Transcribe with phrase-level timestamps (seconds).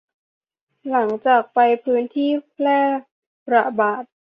[0.89, 2.79] หลังจากไปพื้นที่แพร่
[3.53, 4.03] ระบาด